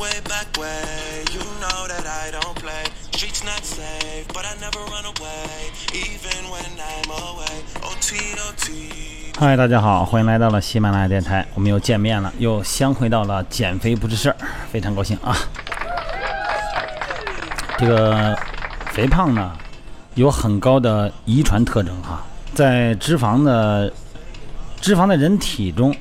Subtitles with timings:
[0.00, 1.24] way back way.
[1.30, 2.84] You know that I don't play.
[3.12, 7.60] Streets not safe, but I never run away, even when I'm away.
[7.82, 9.34] OT, OT.
[9.38, 14.36] 嗨，大家好，欢迎来到了喜马拉雅电台，我们又见面了，又相会到了减肥不是事儿，
[14.72, 15.36] 非常高兴啊！
[17.76, 18.34] 这个
[18.92, 19.54] 肥胖呢，
[20.14, 23.92] 有很高的遗传特征哈，在脂肪的
[24.80, 25.94] 脂肪在人体中，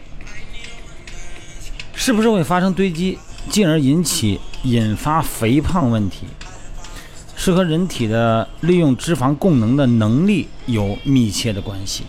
[1.93, 6.27] 是不是会发生堆积，进而引起引发肥胖问题，
[7.35, 12.03] 是和人体的利用脂肪供能的能力有密切的关系。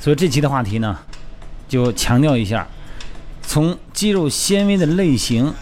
[0.00, 0.98] 所以这期的话题呢，
[1.68, 2.66] 就强调一下，
[3.42, 5.54] 从肌肉纤维的类型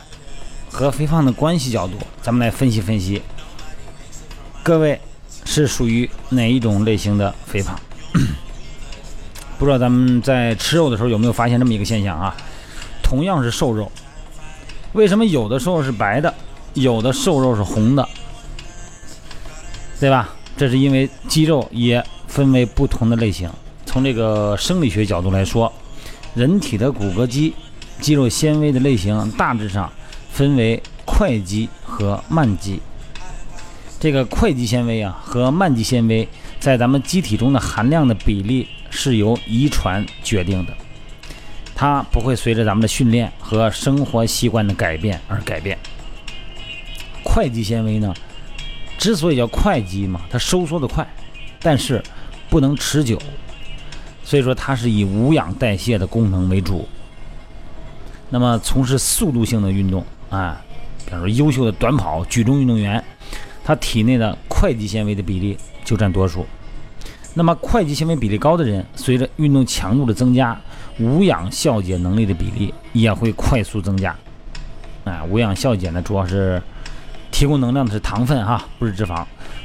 [0.71, 3.21] 和肥胖的关系角度，咱们来分析分析，
[4.63, 5.01] 各位
[5.45, 7.79] 是属于哪一种类型的肥胖？
[9.59, 12.37] 不知道咱们在吃肉的时候有没有发现这么一个现象啊？
[13.09, 13.91] 同样是瘦肉，
[14.93, 16.35] 为什么有的瘦肉是白的，
[16.75, 18.07] 有的瘦肉是红的？
[19.99, 20.29] 对吧？
[20.59, 23.51] 这是因为肌肉也分为不同的类型。
[23.87, 25.73] 从这个生理学角度来说，
[26.35, 27.55] 人体的骨骼肌、
[27.99, 29.91] 肌肉纤维的类型大致上
[30.31, 32.79] 分为快肌和慢肌。
[33.99, 36.29] 这个快肌纤维啊和慢肌纤维
[36.61, 40.77] 在咱们机体中的含量的比例是由遗传决定的，
[41.81, 45.79] 它不会随着咱们的训练和生活习惯的改变而改变。
[47.23, 48.13] 块肌纤维呢，
[48.99, 51.07] 之所以叫块肌嘛，它收缩的快，
[51.61, 52.03] 但是
[52.51, 53.17] 不能持久。
[54.25, 56.89] 所以说，它是以无氧代谢的功能为主。
[58.29, 60.61] 那么，从事速度性的运动啊，
[61.05, 63.03] 比方说优秀的短跑、举重运动员，
[63.63, 66.45] 他体内的会肌纤维的比例就占多数。
[67.35, 70.61] 那么，会肌纤维比例高的人，随着运动强度的增加，
[70.99, 74.15] 无氧消解能力的比例也会快速增加。
[75.05, 76.63] 啊，无氧消解呢，主要是
[77.31, 79.25] 提供能量的是糖分哈，不是脂肪。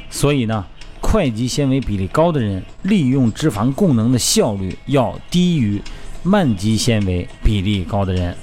[0.10, 0.66] 所以呢。
[1.06, 5.80] 快肌纤维比例高的人，利用脂肪供能的效率要低于
[6.24, 8.36] 慢肌纤维比例高的人。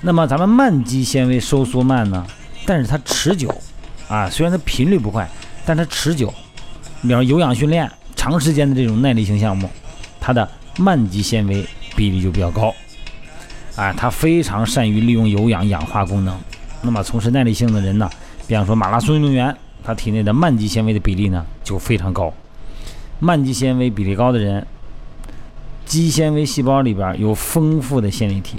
[0.00, 2.26] 那么，咱们慢肌纤维收缩慢呢，
[2.64, 3.54] 但是它持久
[4.08, 5.28] 啊，虽然它频率不快，
[5.66, 6.32] 但它持久。
[7.02, 9.68] 比方有氧训练、长时间的这种耐力型项目，
[10.18, 12.74] 它的慢肌纤维比例就比较高。
[13.76, 16.38] 啊，它非常善于利用有氧氧化功能。
[16.82, 18.10] 那么，从事耐力性的人呢，
[18.46, 19.54] 比方说马拉松运动员。
[19.84, 22.34] 他体内的慢肌纤维的比例呢就非常高，
[23.20, 24.66] 慢肌纤维比例高的人，
[25.84, 28.56] 肌纤维细胞里边有丰富的线粒体，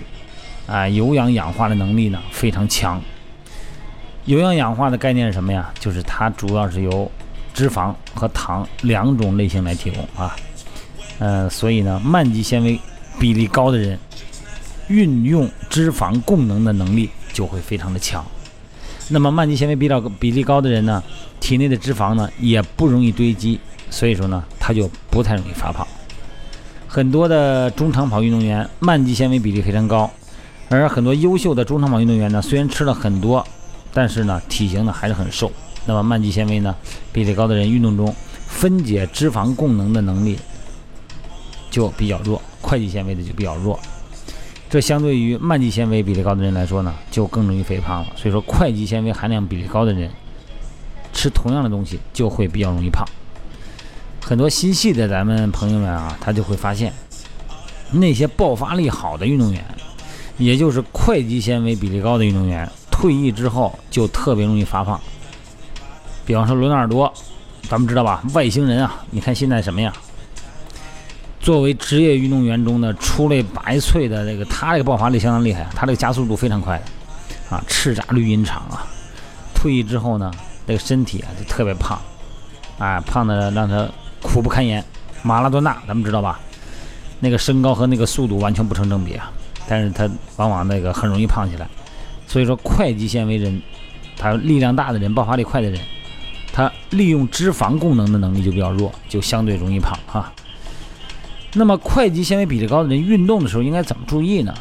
[0.67, 3.01] 啊，有氧氧化的能力呢非常强。
[4.23, 5.69] 有氧氧化的概念是什么呀？
[5.77, 7.11] 就是它主要是由
[7.53, 10.33] 脂肪和糖两种类型来提供啊，
[11.19, 12.79] 嗯，所以呢，慢肌纤维
[13.19, 13.97] 比例高的人，
[14.87, 18.23] 运用脂肪供能的能力就会非常的强。
[19.09, 21.01] 那么慢肌纤维比较比例高的人呢，
[21.39, 25.87] 体内的脂肪呢也不容易堆积，所以说呢他就不太容易发胖。
[26.87, 30.11] 很多的中长跑运动员慢肌纤维比例非常高，
[30.69, 33.45] 而很多优秀的中长跑运动员呢，虽然吃了很多，
[33.93, 35.51] 但是呢体型呢还是很瘦。
[35.85, 36.75] 那么慢肌纤维呢
[37.11, 38.13] 比例高的人，运动中
[38.45, 40.37] 分解脂肪供能的能力
[41.69, 43.79] 就比较弱，会肌纤维的就比较弱。
[44.69, 48.07] 这相对于慢肌纤维比例高的人来说呢，就更容易肥胖了。
[48.15, 50.11] 所以说，会肌纤维含量比例高的人，
[51.13, 53.05] 吃同样的东西就会比较容易胖。
[54.21, 56.91] 很多心细的咱们朋友们啊，他就会发现，
[57.91, 59.63] 那些爆发力好的运动员，
[60.37, 64.99] 也就是会肌纤维比例高的运动员，退役之后就特别容易发胖。
[66.25, 67.13] 比方说罗纳尔多，
[67.69, 69.93] 咱们知道吧，外星人啊，你看现在什么样？
[71.47, 78.85] 作为职业运动员中的出类拔萃的这个，他这个爆发力相当厉害，他这个加速度非常快的，啊，叱咤绿茵场啊。
[79.55, 80.29] 退役之后呢，
[80.67, 81.97] 这个身体啊就特别胖，
[82.77, 83.87] 啊，胖的让他
[84.21, 84.83] 苦不堪言。
[85.23, 86.37] 马拉多纳咱们知道吧？
[87.21, 89.31] 那个身高和那个速度完全不成正比啊，
[89.69, 90.05] 但是他
[90.35, 91.65] 往往那个很容易胖起来。
[92.27, 93.61] 所以说，会肌纤维人，
[94.17, 95.79] 他力量大的人，爆发力快的人，
[96.51, 100.29] 他利用脂肪功能的能力就比较弱，就相对容易胖哈。
[101.57, 104.53] 那么，会肌纤维比例高的人运动的时候应该怎么注意呢？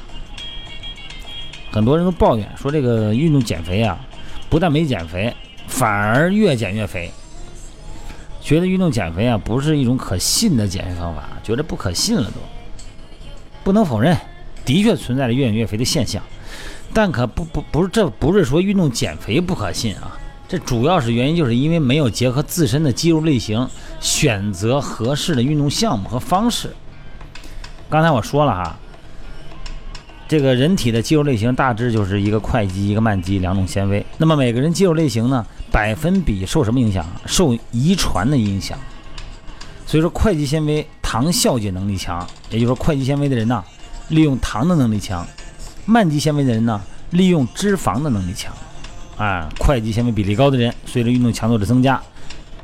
[1.70, 3.98] 很多人都抱怨说，这个运动减肥啊，
[4.48, 5.34] 不但没减肥，
[5.68, 7.10] 反而越减越肥。
[8.40, 12.40] 觉得运动减肥啊，不是一种可信的减肥方法，觉得不可信了都。
[13.62, 14.16] 不能否认，
[14.64, 16.22] 的确存在着越减越肥的现象，
[16.94, 20.16] 但可不不不是这不是说运动减肥不可信啊。
[20.48, 23.68] 这主要是原因，就是因为没有结合自身的肌肉类型，
[24.00, 26.70] 选择合适的运动项目和方式。
[27.88, 28.76] 刚才我说了哈，
[30.26, 34.04] 这个人体的肌肉类型大致就是一个快肌、一个慢肌两种纤维。
[34.18, 37.06] 那么每个人肌肉类型呢，百分比受什么影响？
[37.26, 38.76] 受遗传的影响。
[39.86, 43.62] 所以说，快肌纤维糖酵解能力强，也就是说，快肌纤维的人呢，
[44.08, 45.24] 利用糖的能力强；
[45.84, 46.80] 慢肌纤维的人呢，
[47.10, 48.52] 利用脂肪的能力强。
[49.16, 52.02] 啊，快肌纤维比例高的人，随着运动强度的增加，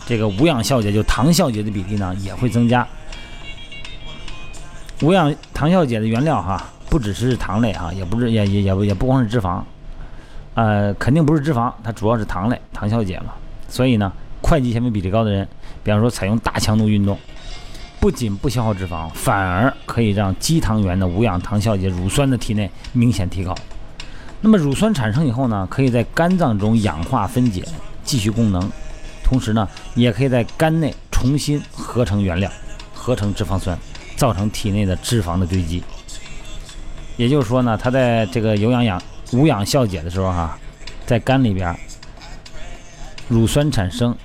[0.05, 2.85] 这个无氧酵解就糖酵解的比例呢也会增加。
[5.03, 6.65] 无氧糖酵解的原料哈。
[6.89, 9.63] 不只是糖类啊，也不是也也也不也不光是脂肪，
[10.53, 13.33] 呃，肯定不是脂肪，它主要是糖类，糖酵解嘛。
[13.67, 14.13] 所以呢，
[14.43, 15.49] 会肌纤维比例高的人，
[15.83, 17.19] 比方说采用大强度运动，
[17.99, 23.55] 不仅不消耗脂肪，反而可以让肌糖原的无氧糖酵解乳酸的体内明显提高。
[24.43, 27.65] 那么乳酸产生以后呢，可以在肝脏中氧化分解，
[28.05, 28.71] 继续供能，
[29.25, 32.53] 同时呢，也可以在肝内重新合成原料，
[32.93, 33.79] 合成脂肪酸，
[34.23, 35.83] 造成体内的脂肪的堆积。
[37.17, 39.03] 也就是说呢，它在这个有氧氧
[39.33, 40.57] 无氧消解的时候，哈，
[41.05, 41.77] 在肝里边，
[43.27, 44.17] 乳酸产生，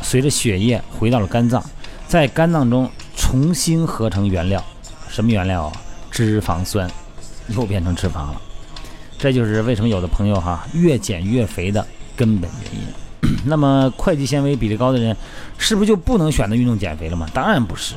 [0.00, 1.60] 随着血液回到了肝脏，
[2.06, 4.64] 在肝脏中重新合成原料，
[5.08, 5.72] 什么原料啊？
[6.08, 6.88] 脂肪酸，
[7.48, 8.40] 又变成脂肪了。
[9.18, 11.84] 这就是为什么有的朋友哈越减越肥的
[12.14, 13.38] 根本原因。
[13.44, 15.16] 那么，会肌纤维比例高的人，
[15.58, 17.28] 是不是就不能选择运动减肥了吗？
[17.34, 17.96] 当然不是。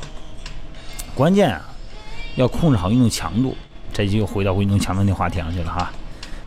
[1.16, 1.62] 关键啊，
[2.36, 3.56] 要控制好运动强度。
[3.94, 5.90] 这就又回到运动强度那话题上去了哈。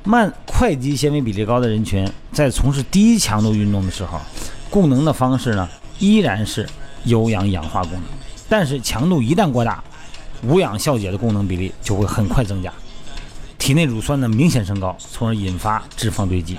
[0.05, 4.20] 慢快肌纤维比例高的人群，在从事低强度运动的时候，
[4.69, 5.67] 供能的方式呢，
[5.99, 6.69] 依然是
[7.05, 8.03] 有氧氧化功能。
[8.50, 9.82] 但是强度一旦过大，
[10.43, 12.70] 无氧消解的功能比例就会很快增加，
[13.56, 16.59] 体内乳酸呢明显升高，从而引发脂肪堆积。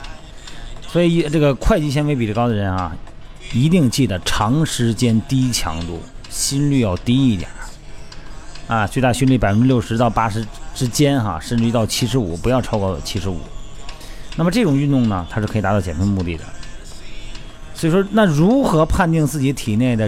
[0.87, 2.95] 所以这个快肌纤维比例高的人啊，
[3.53, 6.01] 一定记得长时间低强度，
[6.31, 7.47] 心率要低一点。
[8.69, 10.45] 啊，最大心率百分之六十到八十
[10.75, 13.39] 之间，哈，甚至于到七十五，不要超过七十五。
[14.35, 16.43] 那么这种运动呢，它是可以达到减肥目的的。
[17.73, 20.07] 所以说，那如何判定自己体内的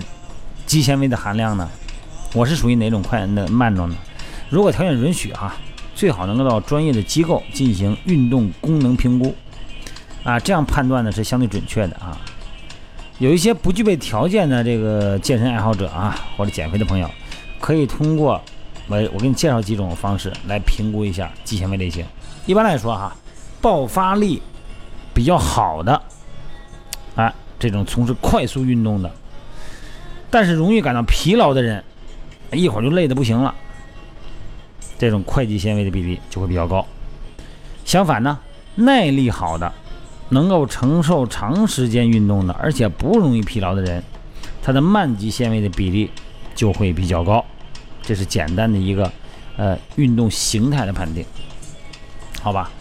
[0.67, 1.67] 肌纤维的含量呢？
[2.33, 3.95] 我是属于哪种快那慢种呢？
[4.49, 5.55] 如果条件允许，哈，
[5.95, 9.35] 最好能够到专业的机构进行运动功能评估，
[10.23, 12.15] 啊，这样判断呢是相对准确的啊。
[13.17, 17.09] 有一些不具备条件的这个健身爱好者啊，或者减肥的朋友。
[17.61, 18.41] 可以通过
[18.87, 22.05] 我我给你介绍几种方式来评估一下肌纤维类型。
[22.45, 23.15] 一般来说哈，
[23.61, 24.41] 爆发力
[25.13, 26.01] 比较好的，
[27.15, 29.09] 哎，这种从事快速运动的，
[30.29, 31.81] 但是容易感到疲劳的人，
[32.51, 33.53] 一会儿就累得不行了，
[34.97, 36.85] 这种快肌纤维的比例就会比较高。
[37.85, 38.39] 相反呢，
[38.75, 39.71] 耐力好的，
[40.29, 44.03] 能够承受长时间运动的，而且不容易疲劳的人，
[44.63, 46.09] 他的慢肌纤维的比例
[46.55, 47.43] 就会比较高。
[48.01, 49.11] 这是简单的一个，
[49.57, 51.23] 呃，运动形态的判定，
[52.41, 52.71] 好吧？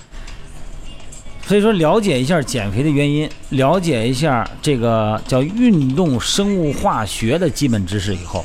[1.46, 8.44] 所以说，了解一下减肥的原因，了解一下这个叫运动生物化学的基本知识以后，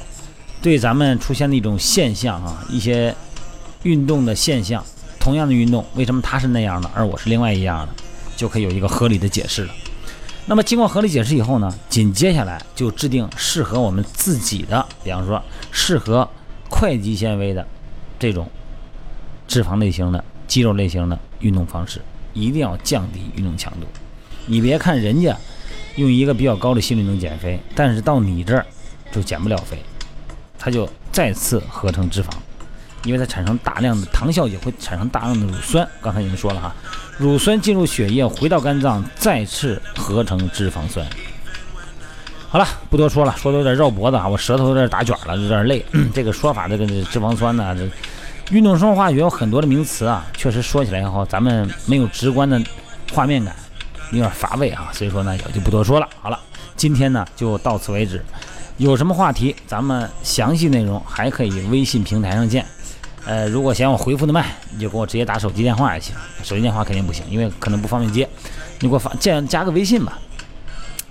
[0.60, 3.16] 对咱们出现的一种现象啊，一些
[3.84, 4.84] 运动的现象，
[5.20, 7.94] 同样的运动，为什么它是那样的，而我是另外一样的，
[8.36, 9.74] 就可以有一个合理的解释了。
[10.48, 15.42] 那么，经过合理解释以后呢，紧接下来就制定适合我们自己的，比方说
[15.72, 16.28] 适合。
[16.68, 17.66] 快肌纤维的
[18.20, 18.50] 这种
[19.48, 22.02] 脂肪类型的肌肉类型的运动方式，
[22.34, 23.88] 一定要降低运动强度。
[24.48, 25.38] 你别看人家
[25.96, 28.66] 用一个比较高的心率能减肥，但是到你这儿
[29.12, 29.78] 就减不了肥，
[30.58, 32.30] 它就再次合成脂肪，
[33.04, 35.88] 因为它产生大量的糖酵解，会产生大量的乳酸。
[36.02, 36.76] 刚才已经说了哈，
[37.18, 41.06] 乳酸进入血液，回到肝脏，再次合成脂肪酸。
[42.50, 45.86] 好了，不多说了，说的有点绕脖子啊，我舌头有点打卷了，有点累。
[46.14, 47.90] 这个说法，这个脂肪酸呢，这
[48.54, 52.62] 运动生物化学有很多的名词啊，确实说起来以后，咱们没有直观的
[53.14, 53.56] 画面感，
[54.12, 56.08] 有点乏味啊，所以说呢，也就不多说了。
[56.22, 56.40] 好了，
[56.76, 58.24] 今天呢就到此为止，
[58.78, 62.66] 有什么话题，咱们详细内容还可以微信平台上见。
[63.26, 68.30] 呃，如果嫌我回复的慢，你就给我直接打手机电话也行，手机电话肯定不行，因为可能不方便接，
[68.80, 70.20] 你给我发建加个微信吧。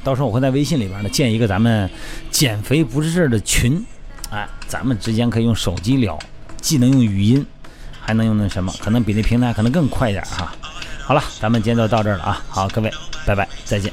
[0.05, 1.91] 到时候我会在微信里边呢建一个咱们
[2.31, 3.85] 减肥不是事儿的群，
[4.31, 6.19] 哎，咱们之间可以用手机聊，
[6.61, 7.45] 既能用语音，
[8.01, 10.55] 还能用那什么，可能比那平台可能更快一点哈。
[11.03, 12.93] 好了，咱们今天就到这儿了啊，好，各位，
[13.27, 13.93] 拜拜，再见。